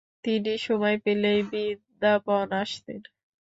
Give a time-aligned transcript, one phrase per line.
[0.23, 3.01] তিনি সময় পেলেই বৃন্দাবন আসতেন।